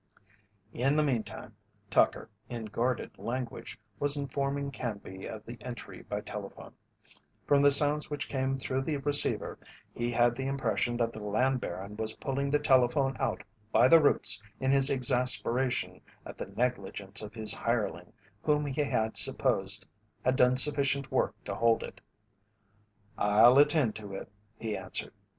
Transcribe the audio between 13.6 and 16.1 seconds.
by the roots in his exasperation